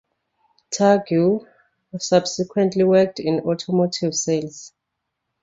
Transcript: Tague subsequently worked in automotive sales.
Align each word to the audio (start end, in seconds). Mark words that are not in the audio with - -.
Tague 0.71 1.43
subsequently 1.99 2.83
worked 2.83 3.19
in 3.19 3.41
automotive 3.41 4.15
sales. 4.15 4.73